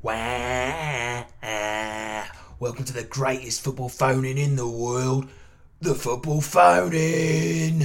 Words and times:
Welcome 0.00 1.24
to 2.84 2.92
the 2.92 3.02
greatest 3.08 3.64
football 3.64 3.88
phoning 3.88 4.38
in 4.38 4.54
the 4.54 4.68
world, 4.68 5.28
the 5.80 5.96
football 5.96 6.40
phone-in. 6.40 7.80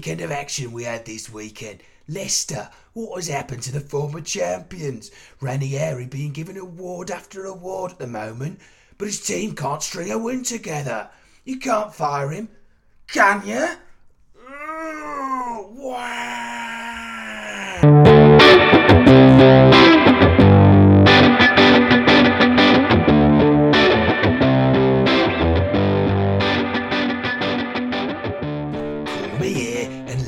Weekend 0.00 0.22
of 0.22 0.32
action 0.32 0.72
we 0.72 0.84
had 0.84 1.04
this 1.04 1.28
weekend. 1.28 1.82
Leicester, 2.08 2.70
what 2.94 3.16
has 3.16 3.28
happened 3.28 3.62
to 3.62 3.70
the 3.70 3.80
former 3.80 4.22
champions? 4.22 5.10
Ranieri 5.42 6.06
being 6.06 6.32
given 6.32 6.56
award 6.56 7.10
after 7.10 7.44
award 7.44 7.92
at 7.92 7.98
the 7.98 8.06
moment, 8.06 8.60
but 8.96 9.04
his 9.04 9.20
team 9.20 9.54
can't 9.54 9.82
string 9.82 10.10
a 10.10 10.16
win 10.16 10.42
together. 10.42 11.10
You 11.44 11.58
can't 11.58 11.94
fire 11.94 12.30
him, 12.30 12.48
can 13.08 13.46
you? 13.46 13.68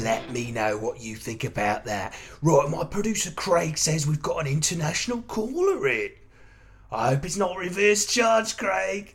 Let 0.02 0.32
me 0.32 0.50
know 0.50 0.76
what 0.78 1.00
you 1.00 1.14
think 1.14 1.44
about 1.44 1.84
that. 1.84 2.14
Right, 2.42 2.68
my 2.68 2.82
producer 2.84 3.30
Craig 3.30 3.78
says 3.78 4.06
we've 4.06 4.20
got 4.20 4.40
an 4.40 4.46
international 4.48 5.22
caller 5.22 5.86
in. 5.86 6.10
I 6.90 7.10
hope 7.10 7.24
it's 7.24 7.36
not 7.36 7.56
reverse 7.56 8.06
charge, 8.06 8.56
Craig. 8.56 9.14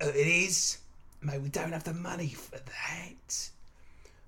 Uh, 0.00 0.06
it 0.08 0.26
is. 0.26 0.78
Mate, 1.20 1.40
we 1.40 1.48
don't 1.48 1.72
have 1.72 1.82
the 1.84 1.94
money 1.94 2.28
for 2.28 2.58
that. 2.58 3.50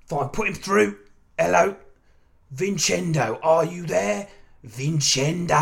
Fine, 0.07 0.29
put 0.31 0.49
him 0.49 0.55
through. 0.55 0.99
Hello. 1.39 1.77
Vincenzo, 2.51 3.39
are 3.43 3.65
you 3.65 3.87
there? 3.87 4.29
Vincenzo. 4.65 5.55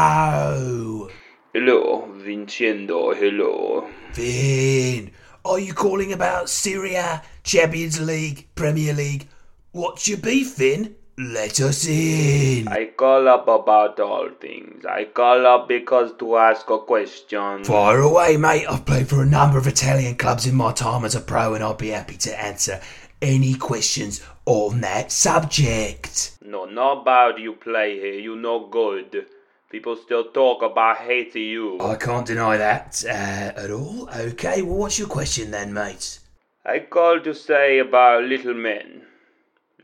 Hello, 1.53 2.09
Vincenzo, 2.17 3.13
hello. 3.13 3.89
Vin, 4.15 5.11
are 5.45 5.59
you 5.59 5.75
calling 5.75 6.13
about 6.13 6.49
Serie 6.49 6.95
A, 6.95 7.23
Champions 7.43 8.01
League, 8.01 8.49
Premier 8.55 8.95
League? 8.95 9.29
What's 9.75 10.07
your 10.07 10.19
beef, 10.19 10.53
Finn? 10.53 10.95
Let 11.19 11.61
us 11.61 11.85
in. 11.89 12.69
I 12.69 12.93
call 12.97 13.27
up 13.27 13.49
about 13.49 13.99
all 13.99 14.31
things. 14.41 14.87
I 14.87 15.07
call 15.07 15.45
up 15.49 15.67
because 15.67 16.13
to 16.21 16.37
ask 16.37 16.71
a 16.71 16.79
question. 16.79 17.65
Fire 17.65 17.99
away, 17.99 18.37
mate. 18.37 18.67
I've 18.71 18.87
played 18.87 19.09
for 19.09 19.21
a 19.21 19.27
number 19.27 19.59
of 19.59 19.67
Italian 19.67 20.15
clubs 20.15 20.47
in 20.47 20.55
my 20.55 20.71
time 20.71 21.05
as 21.05 21.17
a 21.17 21.21
pro, 21.21 21.55
and 21.55 21.65
I'll 21.65 21.75
be 21.75 21.89
happy 21.89 22.17
to 22.19 22.41
answer 22.41 22.81
any 23.21 23.55
questions 23.55 24.23
on 24.47 24.81
that 24.83 25.11
subject. 25.11 26.39
No, 26.41 26.67
not 26.67 27.05
bad 27.05 27.41
you 27.41 27.55
play 27.55 27.99
here, 27.99 28.21
you 28.21 28.37
no 28.37 28.69
good. 28.69 29.27
People 29.71 29.97
still 29.97 30.31
talk 30.31 30.63
about 30.63 30.99
hating 30.99 31.49
you. 31.49 31.81
I 31.81 31.97
can't 31.97 32.29
deny 32.29 32.59
that 32.59 33.05
uh, 33.05 33.61
at 33.61 33.73
all. 33.73 34.09
Okay, 34.09 34.63
well, 34.63 34.77
what's 34.77 35.01
your 35.01 35.09
question 35.09 35.51
then, 35.51 35.75
mate? 35.75 36.21
I 36.65 36.79
called 36.79 37.25
to 37.25 37.35
say 37.35 37.81
about 37.81 38.23
little 38.23 38.55
men. 38.55 39.07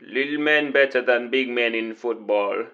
Little 0.01 0.39
men 0.39 0.71
better 0.71 1.01
than 1.01 1.29
big 1.29 1.49
men 1.49 1.75
in 1.75 1.93
football. 1.95 2.65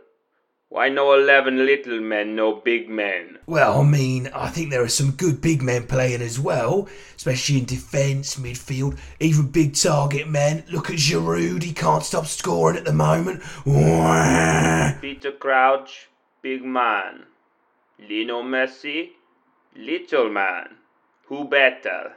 Why 0.70 0.90
no 0.90 1.14
11 1.14 1.66
little 1.66 2.02
men, 2.02 2.36
no 2.36 2.56
big 2.56 2.90
men? 2.90 3.40
Well, 3.46 3.80
I 3.80 3.84
mean, 3.84 4.28
I 4.34 4.50
think 4.50 4.70
there 4.70 4.84
are 4.84 4.90
some 4.90 5.12
good 5.12 5.40
big 5.40 5.62
men 5.62 5.88
playing 5.88 6.22
as 6.22 6.40
well, 6.40 6.90
especially 7.16 7.60
in 7.60 7.66
defence, 7.66 8.36
midfield, 8.36 9.00
even 9.22 9.48
big 9.48 9.76
target 9.76 10.28
men. 10.28 10.66
Look 10.70 10.90
at 10.90 10.98
Giroud, 10.98 11.64
he 11.64 11.72
can't 11.72 12.04
stop 12.04 12.26
scoring 12.26 12.76
at 12.78 12.84
the 12.84 12.92
moment. 12.92 13.44
Peter 15.02 15.32
Crouch, 15.32 16.10
big 16.42 16.66
man. 16.66 17.24
Lino 18.00 18.44
Messi, 18.44 19.12
little 19.76 20.30
man. 20.30 20.76
Who 21.28 21.46
better? 21.46 22.14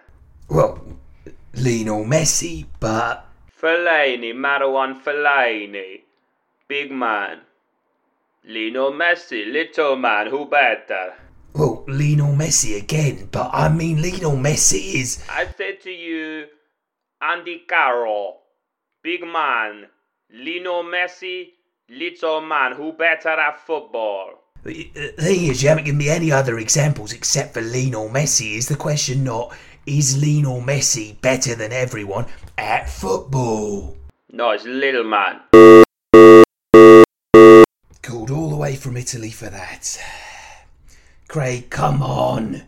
Well, 0.49 0.83
Lino 1.55 2.05
Messi, 2.05 2.67
but 2.81 3.30
Fellaini, 3.61 4.33
Marwan 4.33 5.03
Fellaini, 5.03 6.01
big 6.67 6.91
man. 6.91 7.41
Lino 8.45 8.91
Messi, 8.91 9.53
little 9.53 9.97
man, 9.97 10.29
who 10.29 10.47
better? 10.47 11.15
well, 11.53 11.85
Lionel 11.87 12.35
Messi 12.35 12.77
again. 12.77 13.29
But 13.31 13.51
I 13.53 13.69
mean, 13.69 14.01
Lionel 14.01 14.37
Messi 14.37 14.95
is 14.95 15.25
I 15.29 15.47
say 15.57 15.77
to 15.77 15.91
you, 15.91 16.47
Andy 17.21 17.65
Carroll, 17.69 18.39
big 19.03 19.23
man. 19.23 19.87
Lino 20.33 20.83
Messi, 20.83 21.49
little 21.89 22.41
man, 22.41 22.73
who 22.73 22.93
better 22.93 23.29
at 23.31 23.59
football? 23.67 24.31
Uh, 24.65 24.69
the 24.69 25.15
thing 25.19 25.47
is, 25.47 25.63
you 25.63 25.69
haven't 25.71 25.85
given 25.85 25.99
me 25.99 26.09
any 26.09 26.31
other 26.31 26.59
examples 26.59 27.13
except 27.13 27.55
for 27.55 27.61
Lionel 27.63 28.09
Messi. 28.09 28.57
Is 28.57 28.69
the 28.69 28.77
question 28.77 29.25
not, 29.25 29.57
is 29.87 30.23
Lionel 30.23 30.61
Messi 30.61 31.21
better 31.21 31.55
than 31.55 31.73
everyone 31.73 32.27
at 32.59 32.89
football? 32.89 33.97
No, 34.33 34.51
it's 34.51 34.65
little 34.65 35.05
man. 35.05 35.41
Called 38.03 38.31
all 38.31 38.51
the 38.51 38.57
way 38.57 38.77
from 38.77 38.97
Italy 38.97 39.31
for 39.31 39.47
that. 39.47 40.01
Craig, 41.29 41.71
come 41.71 42.03
on. 42.03 42.63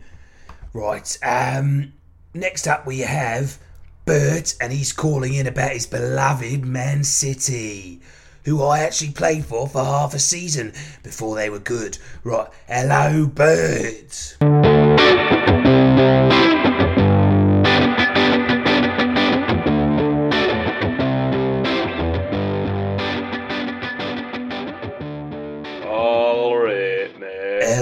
Right, 0.73 1.17
um, 1.23 1.93
next 2.33 2.67
up 2.67 2.85
we 2.87 2.99
have 2.99 3.59
Bert, 4.05 4.55
and 4.59 4.73
he's 4.73 4.91
calling 4.91 5.33
in 5.33 5.47
about 5.47 5.71
his 5.71 5.85
beloved 5.85 6.65
Man 6.65 7.03
City, 7.03 8.01
who 8.43 8.61
I 8.61 8.79
actually 8.79 9.11
played 9.11 9.45
for 9.45 9.67
for 9.67 9.83
half 9.83 10.13
a 10.13 10.19
season 10.19 10.73
before 11.03 11.35
they 11.35 11.49
were 11.49 11.59
good. 11.59 11.97
Right, 12.23 12.47
hello, 12.67 13.27
Bert. 13.27 14.37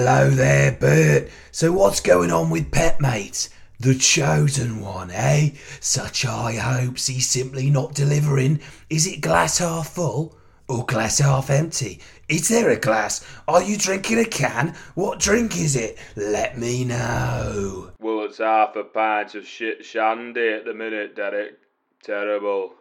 Hello 0.04 0.30
there, 0.30 0.72
Bert. 0.72 1.30
So 1.52 1.70
what's 1.70 2.00
going 2.00 2.32
on 2.32 2.50
with 2.50 2.72
Pep 2.72 3.00
Mate? 3.00 3.48
The 3.78 3.94
chosen 3.94 4.80
one, 4.80 5.12
eh? 5.12 5.50
Such 5.78 6.22
high 6.22 6.54
hopes 6.54 7.06
he's 7.06 7.30
simply 7.30 7.70
not 7.70 7.94
delivering. 7.94 8.58
Is 8.90 9.06
it 9.06 9.20
glass 9.20 9.58
half 9.58 9.90
full 9.90 10.36
or 10.66 10.84
glass 10.86 11.20
half 11.20 11.50
empty? 11.50 12.00
Is 12.28 12.48
there 12.48 12.70
a 12.70 12.76
glass? 12.80 13.24
Are 13.46 13.62
you 13.62 13.76
drinking 13.78 14.18
a 14.18 14.24
can? 14.24 14.74
What 14.96 15.20
drink 15.20 15.56
is 15.56 15.76
it? 15.76 15.96
Let 16.16 16.58
me 16.58 16.84
know. 16.84 17.92
Well, 18.00 18.24
it's 18.24 18.38
half 18.38 18.74
a 18.74 18.82
pint 18.82 19.36
of 19.36 19.46
shit 19.46 19.84
shandy 19.84 20.48
at 20.48 20.64
the 20.64 20.74
minute, 20.74 21.14
Derek. 21.14 21.60
Terrible. 22.02 22.72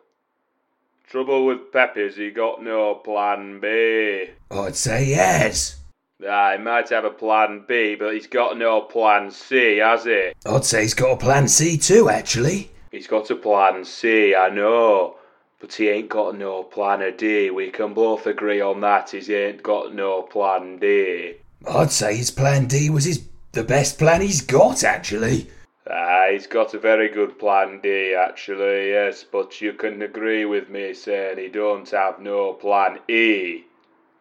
Trouble 1.08 1.46
with 1.46 1.72
Pep 1.72 1.98
is 1.98 2.16
he 2.16 2.32
got 2.32 2.64
no 2.64 2.96
plan 2.96 3.60
B. 3.60 4.32
I'd 4.50 4.76
say 4.76 5.06
yes. 5.06 5.81
Ah, 6.28 6.54
he 6.56 6.64
might 6.64 6.90
have 6.90 7.06
a 7.06 7.10
plan 7.10 7.64
B, 7.68 7.96
but 7.96 8.14
he's 8.14 8.28
got 8.28 8.58
no 8.58 8.82
plan 8.82 9.32
C, 9.32 9.78
has 9.78 10.04
he? 10.04 10.32
I'd 10.46 10.66
say 10.66 10.84
he's 10.84 10.94
got 10.94 11.12
a 11.12 11.18
plan 11.18 11.48
C 11.48 11.78
too, 11.78 12.10
actually. 12.10 12.72
He's 12.92 13.08
got 13.08 13.30
a 13.30 13.36
plan 13.36 13.86
C, 13.86 14.36
I 14.36 14.50
know. 14.50 15.16
But 15.60 15.74
he 15.74 15.90
ain't 15.90 16.10
got 16.10 16.38
no 16.38 16.64
plan 16.64 17.16
D. 17.18 17.52
We 17.52 17.70
can 17.70 17.94
both 17.94 18.26
agree 18.26 18.62
on 18.62 18.82
that. 18.82 19.12
He 19.12 19.34
ain't 19.34 19.62
got 19.62 19.94
no 19.94 20.24
plan 20.24 20.80
D. 20.80 21.36
I'd 21.68 21.92
say 21.92 22.18
his 22.18 22.32
plan 22.32 22.66
D 22.66 22.90
was 22.90 23.06
his 23.06 23.24
the 23.52 23.64
best 23.64 24.00
plan 24.00 24.22
he's 24.22 24.42
got, 24.42 24.84
actually. 24.84 25.48
Ah, 25.90 26.28
he's 26.32 26.48
got 26.48 26.74
a 26.74 26.80
very 26.80 27.10
good 27.10 27.38
plan 27.38 27.80
D, 27.82 28.16
actually, 28.16 28.90
yes, 28.90 29.26
but 29.30 29.60
you 29.62 29.74
can 29.74 30.02
agree 30.02 30.46
with 30.46 30.70
me 30.70 30.94
saying 30.94 31.38
he 31.38 31.48
don't 31.48 31.90
have 31.90 32.20
no 32.20 32.54
plan 32.54 33.00
E, 33.10 33.64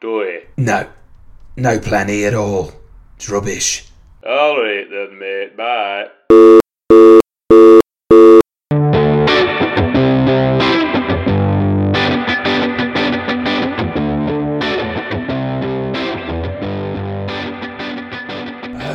do 0.01 0.23
he? 0.23 0.41
No. 0.57 0.89
No 1.57 1.79
plan 1.79 2.09
E 2.09 2.25
at 2.25 2.35
all. 2.35 2.73
It's 3.17 3.29
rubbish. 3.29 3.87
Alright 4.25 4.89
then, 4.91 5.19
mate, 5.19 5.57
bye. 5.57 6.07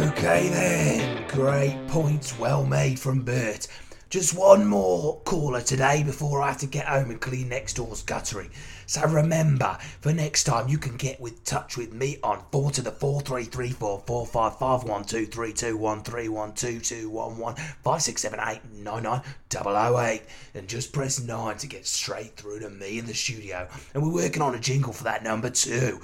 Okay 0.09 0.49
then. 0.49 1.27
Great 1.27 1.87
points 1.87 2.37
well 2.39 2.65
made 2.65 2.99
from 2.99 3.21
Bert. 3.21 3.67
Just 4.09 4.37
one 4.37 4.65
more 4.65 5.19
caller 5.25 5.61
today 5.61 6.03
before 6.03 6.41
I 6.41 6.49
have 6.49 6.59
to 6.59 6.67
get 6.67 6.85
home 6.85 7.09
and 7.09 7.19
clean 7.19 7.49
next 7.49 7.73
door's 7.73 8.03
guttering. 8.03 8.51
So 8.85 9.01
remember, 9.07 9.77
for 9.99 10.13
next 10.13 10.43
time 10.43 10.67
you 10.67 10.77
can 10.77 10.95
get 10.95 11.19
with 11.19 11.43
touch 11.43 11.75
with 11.75 11.91
me 11.91 12.19
on 12.23 12.43
four 12.51 12.69
to 12.71 12.81
the 12.83 12.91
four 12.91 13.21
three 13.21 13.45
three 13.45 13.71
four 13.71 14.03
four 14.05 14.25
five 14.27 14.59
five 14.59 14.83
one 14.83 15.05
two 15.05 15.25
three 15.25 15.51
two 15.53 15.75
one 15.75 16.03
three 16.03 16.29
one 16.29 16.53
two 16.53 16.79
two 16.79 17.09
one 17.09 17.37
one 17.37 17.55
five 17.83 18.01
six 18.03 18.21
seven 18.21 18.39
eight 18.47 18.61
nine 18.75 19.03
nine 19.03 19.21
double 19.49 19.75
oh 19.75 19.99
eight 19.99 20.21
and 20.53 20.67
just 20.67 20.93
press 20.93 21.19
nine 21.19 21.57
to 21.57 21.67
get 21.67 21.85
straight 21.85 22.37
through 22.37 22.59
to 22.59 22.69
me 22.69 22.99
in 22.99 23.07
the 23.07 23.13
studio. 23.13 23.67
And 23.93 24.03
we're 24.03 24.13
working 24.13 24.43
on 24.43 24.53
a 24.53 24.59
jingle 24.59 24.93
for 24.93 25.05
that 25.05 25.23
number 25.23 25.49
too. 25.49 25.99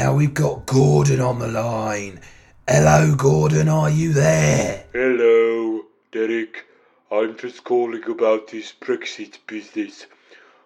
Now 0.00 0.14
we've 0.14 0.32
got 0.32 0.64
Gordon 0.64 1.20
on 1.20 1.40
the 1.40 1.46
line. 1.46 2.20
Hello, 2.66 3.14
Gordon, 3.14 3.68
are 3.68 3.90
you 3.90 4.14
there? 4.14 4.86
Hello, 4.94 5.82
Derek. 6.10 6.64
I'm 7.10 7.36
just 7.36 7.64
calling 7.64 8.04
about 8.04 8.48
this 8.48 8.72
Brexit 8.80 9.36
business. 9.46 10.06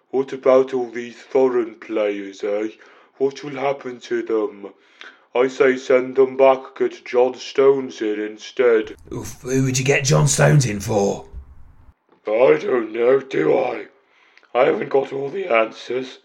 What 0.09 0.31
about 0.31 0.73
all 0.73 0.89
these 0.89 1.17
foreign 1.17 1.75
players, 1.75 2.45
eh? 2.45 2.69
What 3.17 3.43
will 3.43 3.59
happen 3.59 3.99
to 3.99 4.23
them? 4.23 4.73
I 5.35 5.49
say 5.49 5.75
send 5.75 6.15
them 6.15 6.37
back, 6.37 6.73
get 6.77 7.03
John 7.03 7.35
Stones 7.35 8.01
in 8.01 8.21
instead. 8.21 8.95
Oof, 9.11 9.41
Who 9.41 9.65
would 9.65 9.77
you 9.77 9.83
get 9.83 10.05
John 10.05 10.29
Stones 10.29 10.65
in 10.65 10.79
for? 10.79 11.27
I 12.25 12.57
don't 12.61 12.93
know, 12.93 13.19
do 13.19 13.53
I? 13.53 13.87
I 14.53 14.67
haven't 14.67 14.91
got 14.91 15.11
all 15.11 15.27
the 15.27 15.47
answers. 15.47 16.19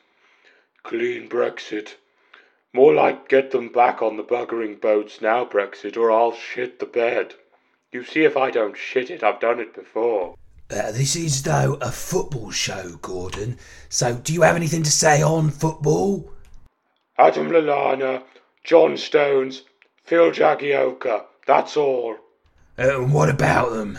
Clean 0.85 1.29
Brexit. 1.29 1.97
More 2.73 2.95
like 2.95 3.29
get 3.29 3.51
them 3.51 3.69
back 3.69 4.01
on 4.01 4.17
the 4.17 4.23
buggering 4.23 4.81
boats 4.81 5.21
now, 5.21 5.45
Brexit, 5.45 5.97
or 5.97 6.13
I'll 6.13 6.33
shit 6.33 6.79
the 6.79 6.87
bed. 6.87 7.35
You 7.91 8.05
see 8.05 8.23
if 8.23 8.37
I 8.37 8.53
don't 8.53 8.77
shit 8.77 9.11
it, 9.11 9.25
I've 9.25 9.41
done 9.41 9.59
it 9.59 9.75
before. 9.75 10.37
Uh, 10.71 10.93
this 10.93 11.17
is, 11.17 11.43
though, 11.43 11.79
a 11.81 11.91
football 11.91 12.53
show, 12.53 12.97
Gordon. 13.03 13.59
So, 13.89 14.15
do 14.15 14.33
you 14.33 14.43
have 14.43 14.55
anything 14.55 14.85
to 14.85 14.91
say 14.91 15.21
on 15.21 15.51
football? 15.51 16.31
Adam 17.19 17.51
Lallana, 17.51 18.23
John 18.63 18.97
Stones, 18.97 19.63
Phil 20.05 20.31
Jagielka, 20.31 21.25
that's 21.47 21.77
all. 21.77 22.17
Uh, 22.79 23.01
and 23.01 23.13
what 23.13 23.29
about 23.29 23.73
them? 23.73 23.99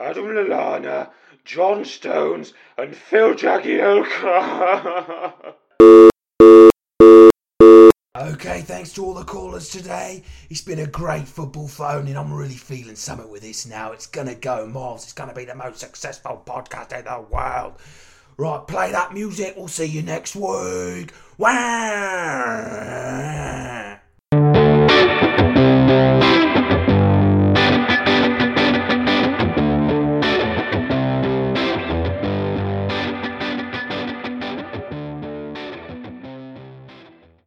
Adam 0.00 0.24
Lallana, 0.28 1.10
John 1.44 1.84
Stones, 1.84 2.54
and 2.78 2.96
Phil 2.96 3.34
Jagielka. 3.34 4.14
Okay, 8.34 8.62
thanks 8.62 8.92
to 8.94 9.04
all 9.04 9.14
the 9.14 9.22
callers 9.22 9.68
today. 9.68 10.24
It's 10.50 10.60
been 10.60 10.80
a 10.80 10.88
great 10.88 11.28
football 11.28 11.68
phone, 11.68 12.08
and 12.08 12.18
I'm 12.18 12.32
really 12.32 12.56
feeling 12.56 12.96
something 12.96 13.30
with 13.30 13.42
this 13.42 13.64
now. 13.64 13.92
It's 13.92 14.08
gonna 14.08 14.34
go 14.34 14.66
miles. 14.66 15.04
It's 15.04 15.12
gonna 15.12 15.32
be 15.32 15.44
the 15.44 15.54
most 15.54 15.78
successful 15.78 16.42
podcast 16.44 16.98
in 16.98 17.04
the 17.04 17.20
world. 17.30 17.74
Right, 18.36 18.66
play 18.66 18.90
that 18.90 19.14
music. 19.14 19.54
We'll 19.56 19.68
see 19.68 19.84
you 19.84 20.02
next 20.02 20.34
week. 20.34 21.12
Wow. 21.38 22.24